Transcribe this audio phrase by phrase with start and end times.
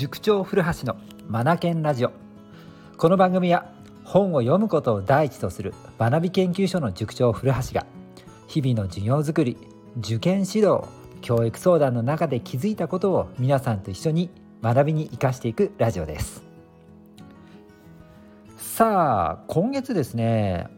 [0.00, 0.96] 塾長古橋の
[1.28, 2.12] マナケンラジオ。
[2.96, 3.70] この番組は
[4.02, 7.84] 本を読むことを第一とする学び研究所の塾長古橋が
[8.46, 9.58] 日々の授業づくり
[9.98, 10.84] 受験指導
[11.20, 14.30] 教育相談の中で気づいたことを皆さんと一緒に
[14.62, 16.42] 学びに生かしていくラジオです。
[18.56, 20.68] さあ今月ですね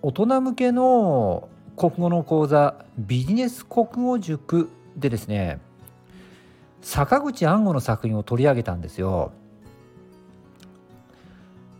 [0.00, 5.60] 大人向けの国語の講座ビジネス国語塾でですね
[6.82, 9.32] 坂口安吾の作品を取り上げたんですよ。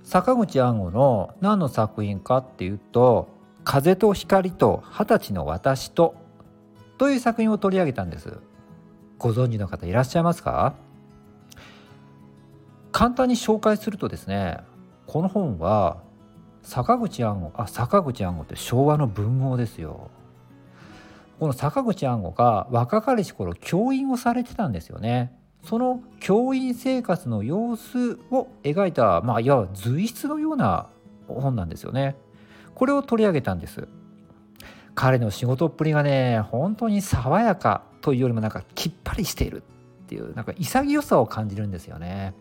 [0.04, 3.28] 坂口安吾の何の作品かっていうと
[3.64, 6.14] 「風と光と二十歳の私と」
[6.98, 8.38] という作品を取り上げたんです。
[9.18, 10.74] ご存知の方いらっしゃいますか？
[12.90, 14.58] 簡単に紹介するとですね
[15.06, 15.98] この本は
[16.62, 20.10] 坂口安吾あ坂口安吾って昭和の文豪ですよ。
[21.40, 25.32] この坂口安吾が若かりし頃教員をされてたんですよね。
[25.64, 30.90] その教員生活の様子を描いたまあいわば随筆のような
[31.28, 32.14] 本なんですよね。
[32.74, 33.88] これを取り上げたんです。
[34.94, 39.62] 彼の仕事っぷりがね本当に爽やかというよりもなんかきっぱりしている
[40.04, 42.34] っていうなんか潔さを感じるんですよね。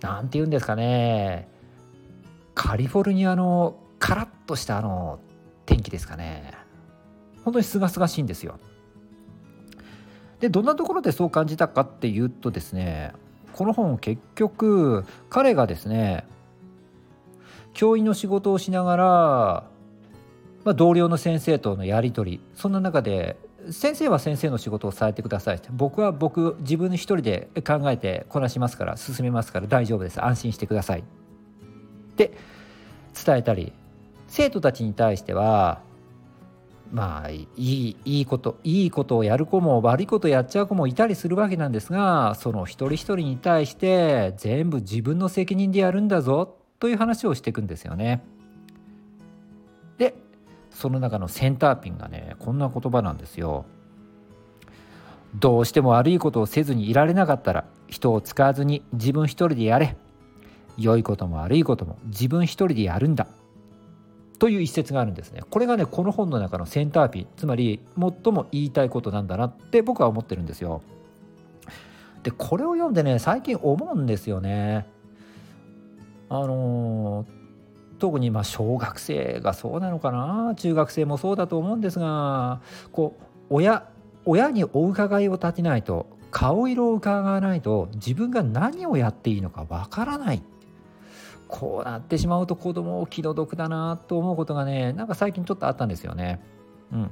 [0.00, 1.46] なんて言うんですかね。
[2.54, 5.20] カリフォルニアのカラッとしたあの
[5.66, 6.59] 天気ですかね。
[7.50, 8.58] 本当に清々しいんですよ。
[10.38, 13.12] でどんなところでそう感じたかっていうとですね
[13.52, 16.24] この本結局彼がですね
[17.74, 19.04] 教員の仕事をしながら、
[20.64, 23.36] まあ、同僚の先生とのやり取りそんな中で
[23.70, 31.02] 先生は先生の仕事をされてくださいって僕は僕自分一人で考えてこなしますから進めますから大丈夫です安心してくださいっ
[32.16, 32.32] て
[33.26, 33.74] 伝えたり
[34.28, 35.82] 生徒たちに対しては
[36.92, 48.24] まあいいいいこといいことをやる子も悪いことをやっちゃう子もいたりするわけなんですがその一人一人に対して全部自分の責任でやるんだぞという話をしていくんですよね。
[49.98, 50.14] で
[50.70, 53.66] その中のセンターピンがねこんな言葉なんですよ。
[55.36, 59.96] どうしても悪いことをせずにいられなかったら人を使わずに自分一人でやれ
[60.76, 63.28] 良いことも悪いことも自分一人でやるんだ
[64.40, 65.42] という一節があるんですね。
[65.50, 70.80] これがねこの本の中のセンターピンつまり最も言いたいことなんだなって僕は思ってるんですよ。
[72.22, 74.86] でこれを読んでね最近思うんですよね。
[76.30, 77.26] あの
[77.98, 80.54] 特にま小学生がそうなのかな。
[80.56, 82.62] 中学生もそうだと思うんですが
[82.92, 83.90] こう親
[84.24, 90.42] 親にお伺いを立てないと顔色を伺わないと自分が何をやっていいのかわからない。
[91.50, 96.40] こうなってしまうと子供を気の毒だなと思うことがねなんか最近ちょっとあったんですよね。
[96.92, 97.10] うん、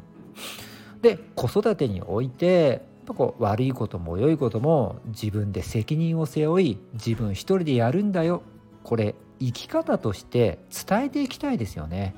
[1.03, 8.43] で子育てにおいてこう悪いことも良いことも自分で責任を背負い自分一人でやるんだよ
[8.82, 12.15] これ生き方として伝えていきたいですよね。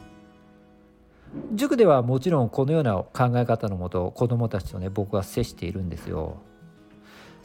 [1.54, 6.38] 塾ではもちろんこのような考え方のもと子どもたちとね僕は接しているんですよ。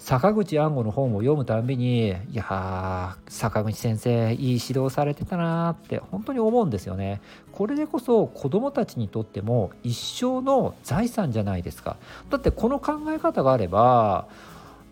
[0.06, 7.22] 坂口安吾の本を読むたんびにいや坂口先生いい指導されてたなって本当に思うんですよね。
[7.52, 11.98] これでこそ子どもたちにとっても一生の財産じゃないですか。
[12.30, 14.28] だってこの考え方があれば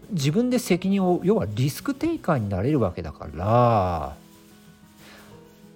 [0.10, 4.16] 自分で責任を要はリスクテイカーになれるわけだから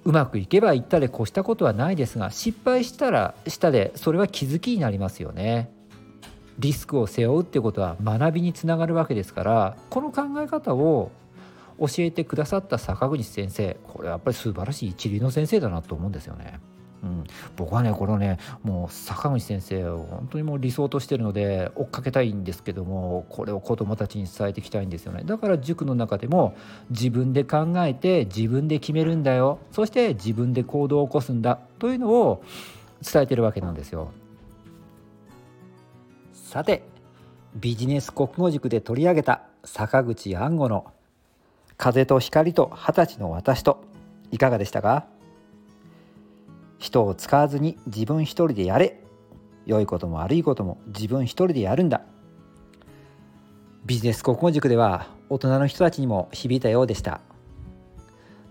[0.03, 5.76] うまくいけば言ったで越したことはないですが失敗したらしたでそれは気づきになりますよね。
[6.59, 11.11] リスクを背負うっていうことは学びにつながるわけですからこの考え方を
[11.79, 16.59] 教えてくださった坂口先生これはやっぱり素晴らしい一流の先生だなと思うんですよね。
[17.03, 17.23] うん、
[17.55, 26.57] 僕はねこれねもう坂口先生を本当にもう理想としてるので追っかけたいんですけどもこれを子どもたちに伝えていきたいんですよねだから塾の中でも
[26.89, 32.43] 自分で考えて自分で決めるんだよそして自分で行動を起こすんだというのを
[33.03, 34.11] 伝えてるわけなんですよ。
[36.47, 36.81] さて
[37.55, 40.93] ビジネス国語塾で取り上げた坂口安吾の
[41.75, 43.83] 「風と光と二十歳の私と」
[44.31, 45.07] いかがでしたか？
[46.77, 49.03] 人を使わずに自分一人でやれ。
[49.65, 52.03] 良いことも悪いことも自分一人でやるんだ。
[53.85, 57.19] ビジネス国語塾では大人の人たちにも響いたようでした。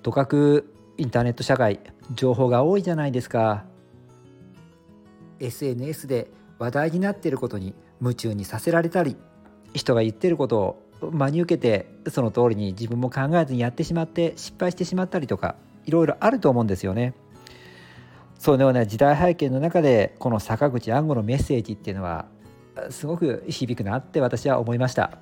[0.02, 1.80] とかくインターネット社会
[2.14, 3.64] 情報が多いじゃないですか。
[5.40, 9.16] SNS で話題になっていることに夢中にさせられたり
[9.74, 10.58] 人が言ってること
[11.00, 17.14] を真に受けてその通りに自分も考えずにやってしまって失敗してしまったりとかいろいろあると思うんですよね。
[18.38, 22.26] そのような時代背景の中でこの坂口安吾のメッセージっていうのは
[22.90, 25.18] すごく響くなって私は思いました。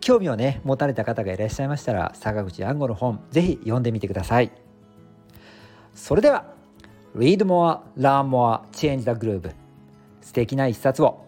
[0.00, 4.52] 興味をね持たれた方がいらっしゃいましたら坂口安吾の本ぜひ読んでみてください
[5.94, 6.44] それでは
[7.16, 9.52] Read more, learn more, change the groove
[10.20, 11.24] 素敵な一冊を